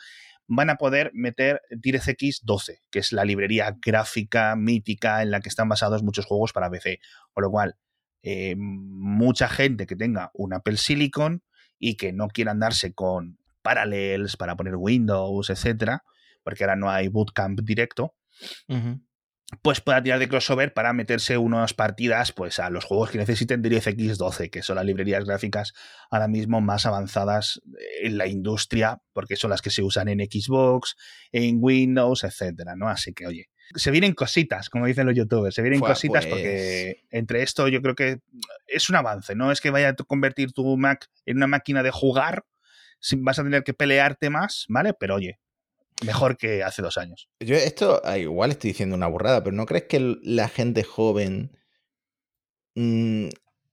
[0.46, 5.48] van a poder meter DirectX 12, que es la librería gráfica mítica en la que
[5.48, 7.00] están basados muchos juegos para PC.
[7.32, 7.76] Con lo cual,
[8.22, 11.42] eh, mucha gente que tenga un Apple Silicon
[11.78, 16.04] y que no quiera andarse con Parallels para poner Windows, etcétera,
[16.42, 18.14] porque ahora no hay bootcamp directo,
[19.60, 23.60] pues pueda tirar de crossover para meterse unas partidas pues, a los juegos que necesiten
[23.60, 25.74] DirectX 12, que son las librerías gráficas
[26.10, 27.60] ahora mismo más avanzadas
[28.02, 30.96] en la industria, porque son las que se usan en Xbox,
[31.32, 32.88] en Windows, etcétera, ¿no?
[32.88, 37.08] Así que, oye, se vienen cositas, como dicen los youtubers, se vienen cositas porque pues.
[37.10, 38.20] entre esto yo creo que
[38.66, 41.90] es un avance, no es que vaya a convertir tu Mac en una máquina de
[41.90, 42.44] jugar,
[43.18, 44.94] vas a tener que pelearte más, ¿vale?
[44.94, 45.38] Pero oye,
[46.04, 47.28] mejor que hace dos años.
[47.40, 51.56] Yo esto, ah, igual estoy diciendo una burrada, pero ¿no crees que la gente joven,
[52.74, 53.28] mm,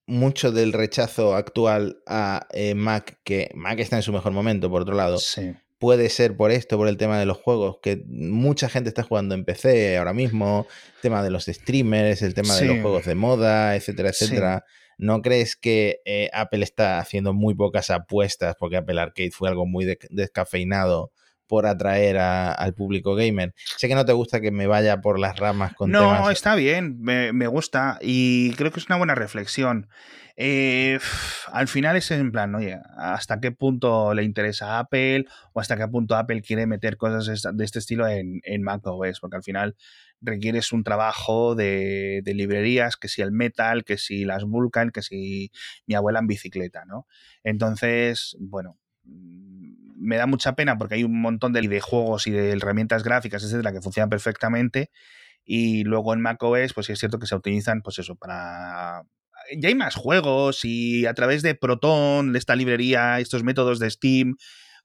[0.07, 4.81] mucho del rechazo actual a eh, Mac, que Mac está en su mejor momento, por
[4.81, 8.69] otro lado, sí puede ser por esto, por el tema de los juegos, que mucha
[8.69, 12.65] gente está jugando en PC ahora mismo, el tema de los streamers, el tema de
[12.65, 14.65] los juegos de moda, etcétera, etcétera.
[14.97, 19.65] ¿No crees que eh, Apple está haciendo muy pocas apuestas, porque Apple Arcade fue algo
[19.65, 21.13] muy descafeinado
[21.49, 23.53] por atraer al público gamer.
[23.55, 27.01] Sé que no te gusta que me vaya por las ramas con No, está bien,
[27.01, 29.89] me, me, gusta y creo que es una buena reflexión.
[30.37, 30.99] Eh,
[31.51, 35.75] al final es en plan, oye, ¿hasta qué punto le interesa a Apple o hasta
[35.75, 39.19] qué punto Apple quiere meter cosas de este estilo en, en macOS?
[39.19, 39.75] Porque al final
[40.21, 45.01] requieres un trabajo de, de, librerías, que si el Metal, que si las Vulkan, que
[45.01, 45.51] si
[45.87, 47.07] mi abuela en bicicleta, ¿no?
[47.43, 48.77] Entonces, bueno,
[49.99, 53.71] me da mucha pena porque hay un montón de, juegos y de herramientas gráficas, etcétera,
[53.71, 54.91] que funcionan perfectamente.
[55.43, 59.03] Y luego en macOS, pues es cierto que se utilizan, pues eso, para.
[59.57, 63.89] Ya hay más juegos y a través de Proton, de esta librería, estos métodos de
[63.89, 64.35] Steam,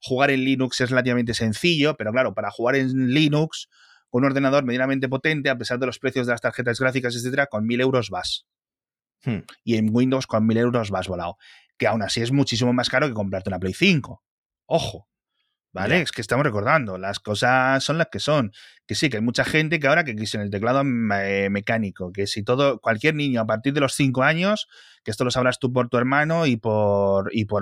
[0.01, 3.69] jugar en Linux es relativamente sencillo, pero claro, para jugar en Linux
[4.09, 7.47] con un ordenador medianamente potente, a pesar de los precios de las tarjetas gráficas, etcétera,
[7.47, 8.45] con 1000 euros vas.
[9.23, 9.39] Hmm.
[9.63, 11.37] Y en Windows con 1000 euros vas volado.
[11.77, 14.23] Que aún así es muchísimo más caro que comprarte una Play 5.
[14.65, 15.07] Ojo,
[15.75, 15.99] ¿Vale?
[15.99, 18.53] Es que estamos recordando, las cosas son las que son.
[18.87, 22.43] Que sí, que hay mucha gente que ahora que quiere el teclado mecánico, que si
[22.43, 24.69] todo, cualquier niño a partir de los 5 años,
[25.03, 27.61] que esto lo sabrás tú por tu hermano y por, y por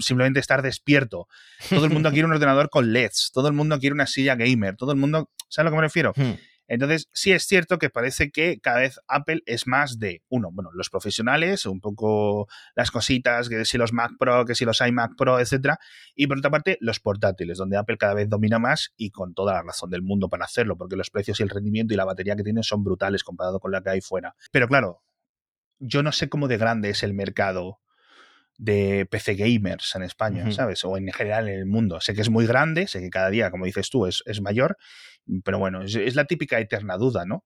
[0.00, 1.28] simplemente estar despierto.
[1.70, 4.76] Todo el mundo quiere un ordenador con LEDs, todo el mundo quiere una silla gamer,
[4.76, 6.12] todo el mundo, ¿sabes a lo que me refiero?
[6.14, 6.34] Hmm.
[6.68, 10.70] Entonces, sí es cierto que parece que cada vez Apple es más de, uno, bueno,
[10.72, 15.16] los profesionales, un poco las cositas, que si los Mac Pro, que si los iMac
[15.16, 15.78] Pro, etcétera,
[16.14, 19.54] y por otra parte, los portátiles, donde Apple cada vez domina más y con toda
[19.54, 22.36] la razón del mundo para hacerlo, porque los precios y el rendimiento y la batería
[22.36, 24.34] que tienen son brutales comparado con la que hay fuera.
[24.50, 25.02] Pero claro,
[25.78, 27.80] yo no sé cómo de grande es el mercado
[28.58, 30.84] de PC gamers en España, ¿sabes?
[30.84, 32.00] O en general en el mundo.
[32.00, 34.76] Sé que es muy grande, sé que cada día, como dices tú, es, es mayor,
[35.44, 37.44] pero bueno, es, la típica eterna duda, ¿no?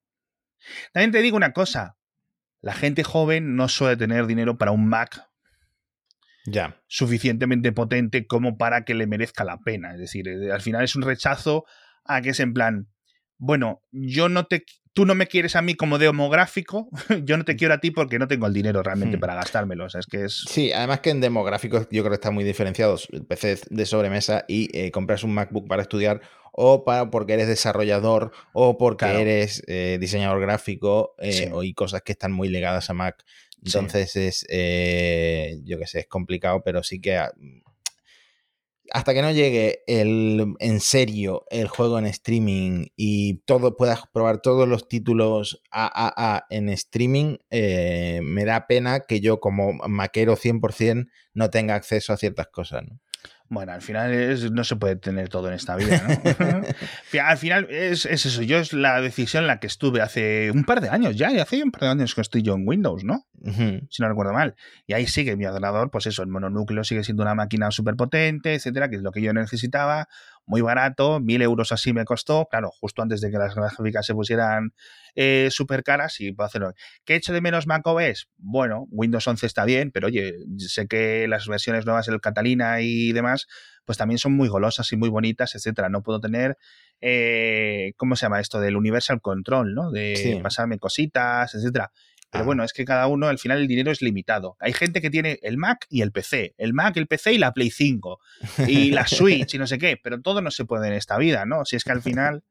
[0.92, 1.96] También te digo una cosa,
[2.60, 5.26] la gente joven no suele tener dinero para un Mac
[6.44, 6.80] ya.
[6.86, 9.94] suficientemente potente como para que le merezca la pena.
[9.94, 11.64] Es decir, eh, al final es un rechazo
[12.04, 12.88] a que es en plan,
[13.38, 14.64] bueno, yo no te
[15.00, 16.90] tú no me quieres a mí como demográfico,
[17.24, 19.20] yo no te quiero a ti porque no tengo el dinero realmente hmm.
[19.20, 19.86] para gastármelo.
[19.86, 20.44] O sea, es que es...
[20.46, 24.44] Sí, además que en demográficos yo creo que están muy diferenciados el PC de sobremesa
[24.46, 26.20] y eh, compras un MacBook para estudiar
[26.52, 32.12] o para, porque eres desarrollador o porque eres eh, diseñador gráfico eh, y cosas que
[32.12, 33.24] están muy ligadas a Mac.
[33.64, 34.46] Entonces es,
[35.64, 37.32] yo qué sé, es complicado, pero sí que ah,
[38.92, 44.40] hasta que no llegue el, en serio el juego en streaming y todo puedas probar
[44.40, 51.08] todos los títulos AAA en streaming, eh, me da pena que yo como maquero 100%
[51.34, 52.82] no tenga acceso a ciertas cosas.
[52.88, 53.00] ¿no?
[53.50, 56.62] Bueno, al final no se puede tener todo en esta vida, ¿no?
[57.20, 58.42] al final es, eso.
[58.42, 61.32] Yo es la decisión en la que estuve hace un par de años ya.
[61.32, 63.26] Y hace un par de años que estoy yo en Windows, ¿no?
[63.42, 64.54] Si no recuerdo mal.
[64.86, 68.54] Y ahí sigue mi ordenador, pues eso, el mononúcleo sigue siendo una máquina súper potente,
[68.54, 70.08] etcétera, que es lo que yo necesitaba
[70.46, 74.14] muy barato, mil euros así me costó, claro, justo antes de que las gráficas se
[74.14, 74.72] pusieran
[75.14, 76.72] eh, súper caras y puedo hacerlo.
[77.04, 78.28] ¿Qué hecho de menos macOS?
[78.36, 83.12] Bueno, Windows 11 está bien, pero oye, sé que las versiones nuevas, el Catalina y
[83.12, 83.46] demás,
[83.84, 85.88] pues también son muy golosas y muy bonitas, etcétera.
[85.88, 86.56] No puedo tener,
[87.00, 88.60] eh, ¿cómo se llama esto?
[88.60, 89.90] Del Universal Control, ¿no?
[89.90, 91.90] De pasarme cositas, etcétera.
[92.30, 94.56] Pero bueno, es que cada uno, al final el dinero es limitado.
[94.60, 97.52] Hay gente que tiene el Mac y el PC, el Mac, el PC y la
[97.52, 98.20] Play 5,
[98.68, 101.44] y la Switch y no sé qué, pero todo no se puede en esta vida,
[101.44, 101.64] ¿no?
[101.64, 102.44] Si es que al final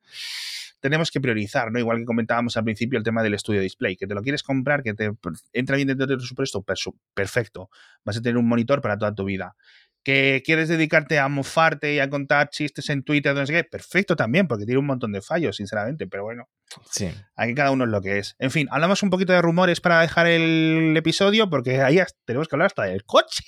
[0.82, 1.80] tenemos que priorizar, ¿no?
[1.80, 4.84] Igual que comentábamos al principio el tema del estudio display, que te lo quieres comprar,
[4.84, 5.12] que te
[5.54, 7.70] entra bien dentro de tu presupuesto, perfecto.
[8.04, 9.56] Vas a tener un monitor para toda tu vida
[10.04, 14.16] que quieres dedicarte a mofarte y a contar chistes en Twitter, no sé qué, perfecto
[14.16, 16.48] también, porque tiene un montón de fallos, sinceramente, pero bueno.
[16.92, 17.10] Sí.
[17.36, 18.36] Aquí cada uno es lo que es.
[18.38, 22.56] En fin, hablamos un poquito de rumores para dejar el episodio, porque ahí tenemos que
[22.56, 23.44] hablar hasta del coche.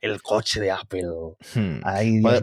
[0.00, 1.02] El coche de Apple.
[1.54, 1.80] Hmm.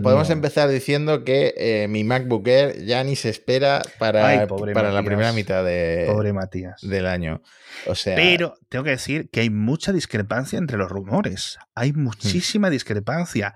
[0.01, 5.03] Podemos empezar diciendo que eh, mi MacBook Air ya ni se espera para, para la
[5.03, 6.81] primera mitad de, pobre Matías.
[6.81, 7.41] del año.
[7.85, 8.15] O sea...
[8.15, 11.57] Pero tengo que decir que hay mucha discrepancia entre los rumores.
[11.73, 12.03] Hay hmm.
[12.03, 12.69] muchísima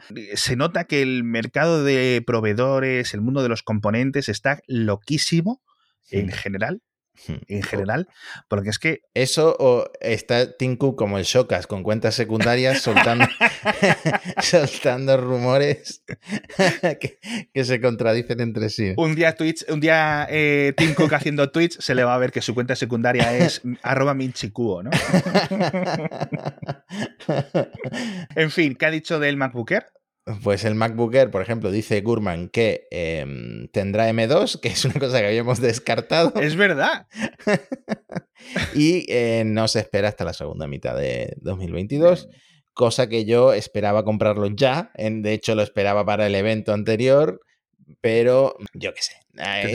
[0.10, 0.38] discrepancia.
[0.38, 5.62] Se nota que el mercado de proveedores, el mundo de los componentes está loquísimo
[6.10, 6.82] en general
[7.48, 8.08] en general,
[8.48, 9.02] porque es que...
[9.14, 13.26] Eso o está Tinku como el Shocas, con cuentas secundarias soltando,
[14.42, 16.04] soltando rumores
[17.54, 18.94] que, se contradicen entre sí.
[18.98, 22.32] Un día Twitch, un día eh, Tim Cook haciendo Twitch se le va a ver
[22.32, 24.92] que su cuenta secundaria es arroba minchicuo, ¿no?
[28.36, 29.86] en fin, ¿qué ha dicho del MacBooker?
[30.44, 35.00] Pues el MacBook Air, por ejemplo, dice Gurman que em, tendrá M2, que es una
[35.00, 36.40] cosa que habíamos descartado.
[36.40, 37.08] Es verdad.
[38.76, 42.30] y eh, no se espera hasta la segunda mitad de 2022,
[42.74, 44.92] cosa que yo esperaba comprarlo ya.
[44.96, 47.42] de hecho, lo esperaba para el evento anterior,
[48.00, 49.16] pero yo qué sé.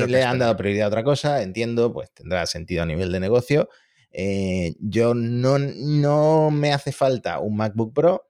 [0.07, 3.69] le han dado prioridad a otra cosa, entiendo, pues tendrá sentido a nivel de negocio.
[4.13, 8.27] Eh, yo no, no me hace falta un MacBook Pro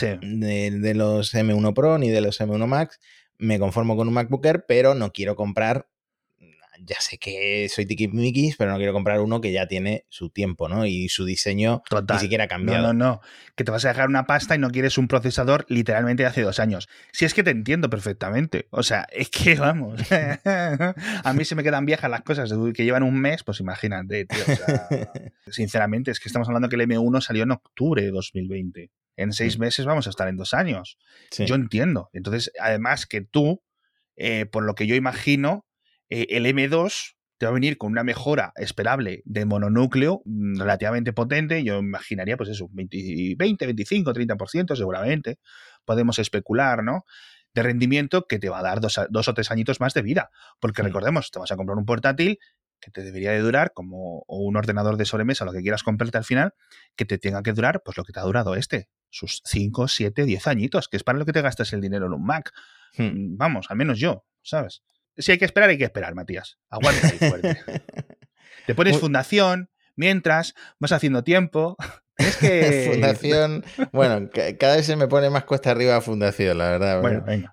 [0.00, 2.98] de, los M1 Pro ni de los M1 Max.
[3.38, 5.88] Me conformo con un MacBook Air, pero no quiero comprar.
[6.80, 10.68] Ya sé que soy tiquismiquis, pero no quiero comprar uno que ya tiene su tiempo,
[10.68, 10.86] ¿no?
[10.86, 12.82] Y su diseño ni siquiera ha cambiado.
[12.82, 13.20] No, no, no.
[13.54, 16.42] Que te vas a dejar una pasta y no quieres un procesador literalmente de hace
[16.42, 16.88] dos años.
[17.12, 18.68] Si es que te entiendo perfectamente.
[18.70, 20.00] O sea, es que vamos.
[21.24, 24.44] a mí se me quedan viejas las cosas que llevan un mes, pues imagínate, tío.
[25.52, 28.90] sinceramente, es que estamos hablando que el M1 salió en octubre de 2020.
[29.16, 30.98] En seis meses vamos a estar en dos años.
[31.36, 32.08] Yo entiendo.
[32.12, 33.62] Entonces, además que tú,
[34.16, 35.66] eh, por lo que yo imagino,
[36.12, 41.12] eh, el M2 te va a venir con una mejora esperable de mononúcleo mm, relativamente
[41.12, 41.64] potente.
[41.64, 45.38] Yo imaginaría, pues eso, 20, 20 25, 30% seguramente.
[45.84, 47.04] Podemos especular, ¿no?
[47.54, 50.30] de rendimiento que te va a dar dos, o tres añitos más de vida.
[50.60, 52.38] Porque recordemos, te vas a comprar un portátil
[52.80, 56.24] que te debería de durar, como un ordenador de sobremesa, lo que quieras comprarte al
[56.24, 56.54] final,
[56.96, 60.24] que te tenga que durar, pues lo que te ha durado este, sus 5, 7,
[60.24, 62.52] 10 añitos, que es para lo que te gastas el dinero en un Mac.
[62.96, 63.04] Hmm.
[63.04, 64.82] Mm, vamos, al menos yo, ¿sabes?
[65.16, 66.58] Si hay que esperar, hay que esperar, Matías.
[66.70, 67.60] Aguanta ahí fuerte.
[68.66, 71.76] te pones fundación, mientras vas haciendo tiempo,
[72.16, 72.90] es que.
[72.92, 73.64] fundación.
[73.92, 77.02] Bueno, cada vez se me pone más cuesta arriba Fundación, la verdad.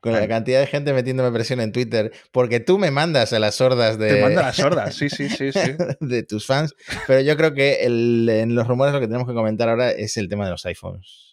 [0.02, 3.56] con la cantidad de gente metiéndome presión en Twitter, porque tú me mandas a las
[3.56, 4.14] sordas de.
[4.16, 5.76] Te mando a las sordas, sí, sí, sí, sí.
[6.00, 6.76] de tus fans.
[7.08, 10.30] Pero yo creo que en los rumores lo que tenemos que comentar ahora es el
[10.30, 11.29] tema de los iPhones.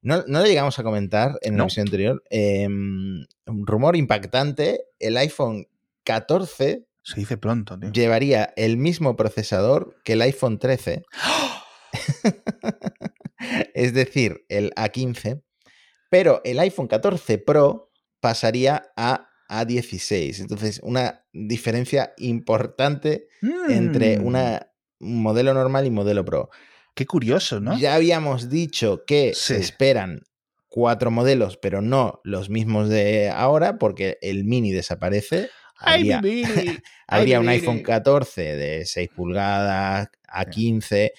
[0.00, 2.22] No, no lo llegamos a comentar en la versión anterior.
[2.30, 5.66] Em, un rumor impactante: el iPhone
[6.04, 6.86] 14.
[7.02, 7.90] Se dice pronto, tío.
[7.92, 11.02] Llevaría el mismo procesador que el iPhone 13.
[11.26, 11.62] ¡Oh!
[13.74, 15.42] es decir, el A15,
[16.10, 20.40] pero el iPhone 14 Pro pasaría a A16.
[20.40, 23.28] Entonces, una diferencia importante
[23.68, 24.26] entre mm.
[24.26, 26.50] una, un modelo normal y modelo Pro.
[26.98, 27.78] Qué curioso, ¿no?
[27.78, 30.22] Ya habíamos dicho que se esperan
[30.66, 35.48] cuatro modelos, pero no los mismos de ahora, porque el mini desaparece.
[35.78, 36.20] Habría,
[37.06, 41.12] habría un iPhone 14 de 6 pulgadas a 15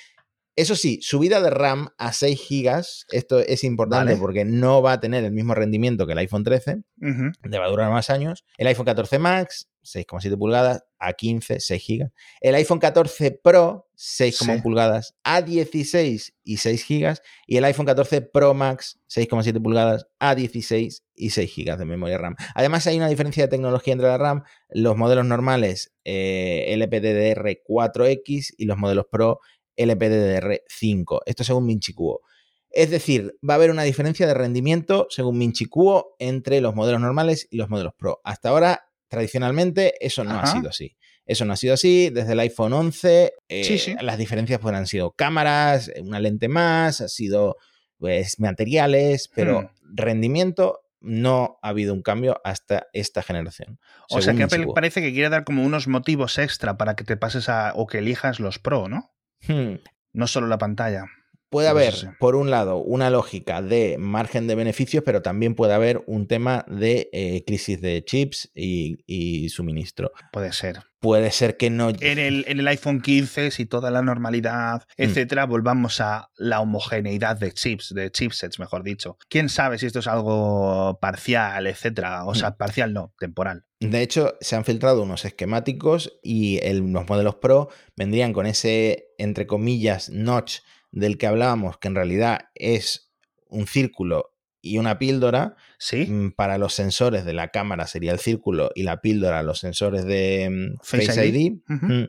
[0.60, 5.00] eso sí, subida de RAM a 6 GB, esto es importante porque no va a
[5.00, 8.43] tener el mismo rendimiento que el iPhone 13, le va a durar más años.
[8.58, 12.12] El iPhone 14 Max, 6,7 pulgadas, a 15, 6 GB.
[12.41, 17.17] El iPhone 14 Pro, 6,1 pulgadas, a 16 y 6 GB.
[17.48, 22.17] Y el iPhone 14 Pro Max, 6,7 pulgadas, a 16 y 6 GB de memoria
[22.17, 22.36] RAM.
[22.54, 28.65] Además, hay una diferencia de tecnología entre la RAM, los modelos normales eh, LPDDR4X y
[28.65, 29.39] los modelos Pro
[29.79, 31.21] LPDDR5.
[31.25, 32.21] Esto según Minchikuo.
[32.69, 37.47] Es decir, va a haber una diferencia de rendimiento según Minchikuo entre los modelos normales
[37.49, 38.21] y los modelos Pro.
[38.23, 40.95] Hasta ahora, tradicionalmente, eso no ha sido así.
[41.25, 42.09] Eso no ha sido así.
[42.09, 47.07] Desde el iPhone 11, eh, las diferencias pues, han sido cámaras, una lente más, ha
[47.07, 47.57] sido
[47.97, 49.67] pues, materiales, pero hmm.
[49.95, 53.79] rendimiento no ha habido un cambio hasta esta generación.
[54.09, 57.17] O sea que Apple parece que quiere dar como unos motivos extra para que te
[57.17, 59.11] pases a o que elijas los Pro, ¿no?
[59.47, 59.75] Hmm.
[60.13, 61.06] No solo la pantalla.
[61.49, 66.03] Puede haber, por un lado, una lógica de margen de beneficios, pero también puede haber
[66.05, 70.12] un tema de eh, crisis de chips y, suministro.
[70.31, 70.83] Puede ser.
[70.99, 71.89] Puede ser que no.
[71.89, 75.01] En el, en el iPhone 15, si toda la normalidad, mm.
[75.01, 79.17] etcétera, volvamos a la homogeneidad de chips, de chipsets, mejor dicho.
[79.27, 82.25] Quién sabe si esto es algo parcial, etcétera.
[82.25, 82.57] O sea, mm.
[82.57, 83.65] parcial no, temporal.
[83.79, 89.47] De hecho, se han filtrado unos esquemáticos y los modelos Pro vendrían con ese, entre
[89.47, 90.59] comillas, notch
[90.91, 93.12] del que hablábamos, que en realidad es
[93.47, 95.56] un círculo y una píldora.
[95.78, 96.06] Sí.
[96.06, 100.06] Mm, para los sensores de la cámara sería el círculo y la píldora los sensores
[100.06, 101.60] de mm, Face, ID.
[101.67, 102.04] Mm.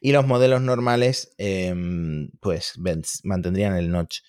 [0.00, 2.74] Y los modelos normales, em, pues
[3.24, 4.20] mantendrían el notch.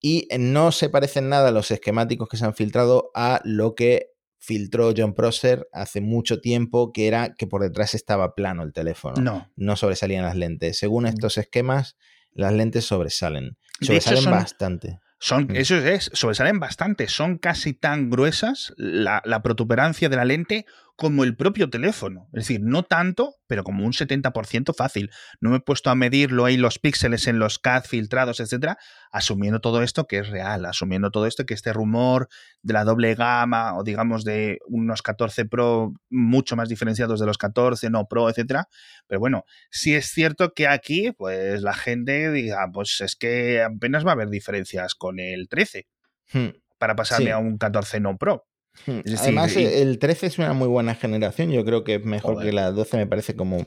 [0.00, 4.92] Y no se parecen nada los esquemáticos que se han filtrado a lo que filtró
[4.96, 9.20] John Prosser hace mucho tiempo, que era que por detrás estaba plano el teléfono.
[9.20, 9.50] No.
[9.56, 10.78] No sobresalían las lentes.
[10.78, 11.96] Según estos esquemas,
[12.32, 13.56] las lentes sobresalen.
[13.80, 15.00] Sobresalen bastante.
[15.20, 15.56] Son, mm.
[15.56, 17.08] Eso es, sobresalen bastante.
[17.08, 20.66] Son casi tan gruesas la, la, protuberancia de la lente
[20.98, 22.26] como el propio teléfono.
[22.32, 25.12] Es decir, no tanto, pero como un 70% fácil.
[25.40, 28.78] No me he puesto a medirlo ahí los píxeles en los CAD filtrados, etcétera,
[29.12, 32.28] asumiendo todo esto que es real, asumiendo todo esto que este rumor
[32.62, 37.38] de la doble gama o digamos de unos 14 Pro mucho más diferenciados de los
[37.38, 38.68] 14 no Pro, etcétera.
[39.06, 44.04] Pero bueno, sí es cierto que aquí, pues la gente diga, pues es que apenas
[44.04, 45.86] va a haber diferencias con el 13
[46.32, 46.48] hmm.
[46.76, 48.48] para pasarme a un 14 no Pro.
[48.86, 51.50] Hmm, además, el 13 es una muy buena generación.
[51.50, 53.66] Yo creo que es mejor que la 12, me parece como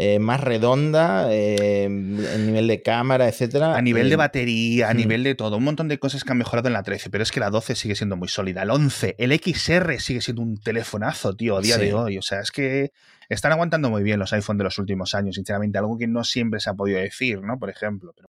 [0.00, 3.76] eh, más redonda eh, en nivel de cámara, etcétera.
[3.76, 4.96] A nivel de batería, a hmm.
[4.96, 5.56] nivel de todo.
[5.56, 7.74] Un montón de cosas que han mejorado en la 13, pero es que la 12
[7.74, 8.62] sigue siendo muy sólida.
[8.62, 12.16] El 11, el XR sigue siendo un telefonazo, tío, a día de hoy.
[12.16, 12.92] O sea, es que
[13.28, 16.60] están aguantando muy bien los iPhone de los últimos años, sinceramente, algo que no siempre
[16.60, 17.58] se ha podido decir, ¿no?
[17.58, 18.14] Por ejemplo.
[18.16, 18.27] Hmm.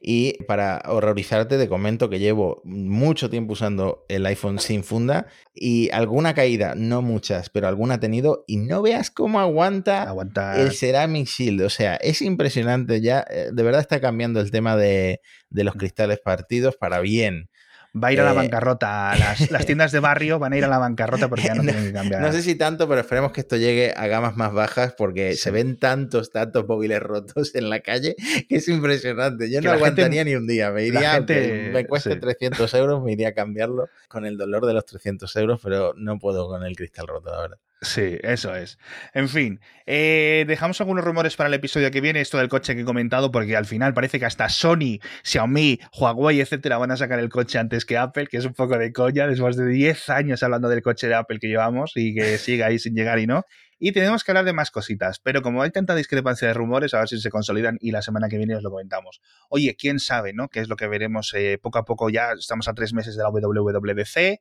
[0.00, 5.90] Y para horrorizarte, te comento que llevo mucho tiempo usando el iPhone sin funda y
[5.90, 10.14] alguna caída, no muchas, pero alguna ha tenido y no veas cómo aguanta,
[10.56, 11.62] el Ceramic Shield.
[11.62, 15.20] O sea, es impresionante ya, eh, de verdad está cambiando el tema de,
[15.50, 17.48] de los cristales partidos para bien.
[17.94, 19.14] Va a ir a la eh, bancarrota.
[19.16, 21.92] Las, tiendas de barrio van a ir a la bancarrota porque ya no, tienen que
[21.92, 22.22] cambiar.
[22.22, 25.50] No sé si tanto, pero esperemos que esto llegue a gamas más bajas porque se
[25.50, 28.16] ven tantos, tantos móviles rotos en la calle
[28.48, 29.50] que es impresionante.
[29.50, 30.70] Yo no aguantaría ni un día.
[30.70, 34.84] Me iría, me cueste 300 euros, me iría a cambiarlo con el dolor de los
[34.86, 37.58] 300 euros, pero no puedo con el cristal roto, la verdad.
[37.84, 38.78] Sí, eso es.
[39.12, 42.82] En fin, eh, dejamos algunos rumores para el episodio que viene, esto del coche que
[42.82, 47.18] he comentado, porque al final parece que hasta Sony, Xiaomi, Huawei, etcétera, van a sacar
[47.18, 50.44] el coche antes que Apple, que es un poco de coña, después de 10 años
[50.44, 53.44] hablando del coche de Apple que llevamos y que sigue ahí sin llegar y no.
[53.84, 57.00] Y tenemos que hablar de más cositas, pero como hay tanta discrepancia de rumores, a
[57.00, 59.20] ver si se consolidan y la semana que viene os lo comentamos.
[59.48, 60.48] Oye, quién sabe, ¿no?
[60.48, 62.08] ¿Qué es lo que veremos eh, poco a poco?
[62.08, 64.40] Ya estamos a tres meses de la WWDC,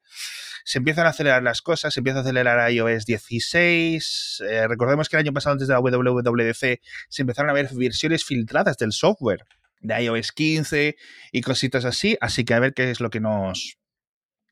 [0.63, 4.43] se empiezan a acelerar las cosas, se empieza a acelerar iOS 16.
[4.47, 6.79] Eh, recordemos que el año pasado, antes de la WWDC,
[7.09, 9.47] se empezaron a ver versiones filtradas del software
[9.79, 10.95] de iOS 15
[11.31, 13.80] y cositas así, así que a ver qué es lo que nos,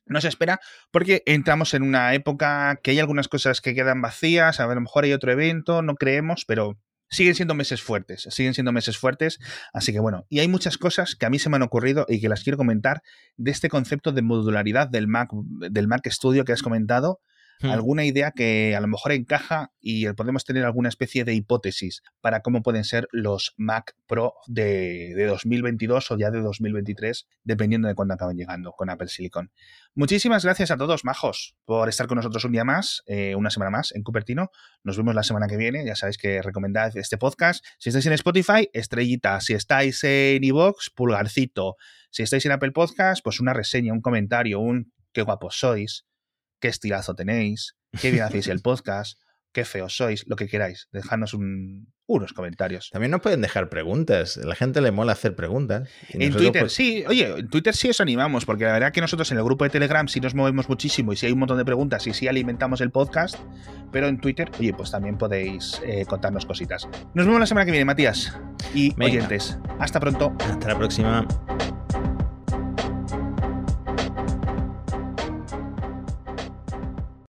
[0.10, 0.60] no se espera
[0.91, 5.05] porque entramos en una época que hay algunas cosas que quedan vacías, a lo mejor
[5.05, 6.78] hay otro evento, no creemos, pero
[7.10, 9.39] siguen siendo meses fuertes, siguen siendo meses fuertes,
[9.74, 12.22] así que bueno, y hay muchas cosas que a mí se me han ocurrido y
[12.22, 13.01] que las quiero comentar
[13.38, 15.30] de este concepto de modularidad del Mac,
[15.72, 17.20] del Mac Studio que has comentado,
[17.62, 17.72] Hmm.
[17.72, 22.41] alguna idea que a lo mejor encaja y podemos tener alguna especie de hipótesis para
[22.41, 28.14] cómo pueden ser los Mac Pro de, 2022 o ya de 2023, dependiendo de cuándo
[28.14, 29.51] acaben llegando con Apple Silicon.
[29.93, 33.72] Muchísimas gracias a todos, majos, por estar con nosotros un día más, eh, una semana
[33.72, 34.51] más en Cupertino.
[34.84, 35.86] Nos vemos la semana que viene.
[35.86, 37.66] Ya sabéis que recomendad este podcast.
[37.78, 39.41] Si estáis en Spotify, estrellita.
[39.41, 41.76] Si estáis en iVoox, pulgarcito.
[42.10, 46.05] Si estáis en Apple Podcast, pues una reseña, un comentario, un qué guapos sois
[46.60, 49.20] qué estilazo tenéis, qué bien hacéis el podcast,
[49.51, 50.88] qué feos sois, lo que queráis.
[50.91, 52.89] Dejadnos unos comentarios.
[52.91, 54.38] También nos pueden dejar preguntas.
[54.38, 55.89] A la gente le mola hacer preguntas.
[56.10, 57.03] En Twitter, pues sí.
[57.07, 59.70] Oye, en Twitter sí os animamos, porque la verdad que nosotros en el grupo de
[59.70, 62.82] Telegram sí nos movemos muchísimo y sí hay un montón de preguntas y sí alimentamos
[62.82, 63.36] el podcast.
[63.91, 66.88] Pero en Twitter, oye, pues también podéis eh, contarnos cositas.
[67.14, 68.38] Nos vemos la semana que viene, Matías.
[68.74, 69.57] Y oyentes.
[69.80, 70.36] Hasta pronto.
[70.39, 71.28] Hasta la próxima.